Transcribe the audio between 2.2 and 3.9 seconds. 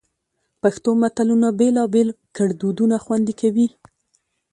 ګړدودونه خوندي کوي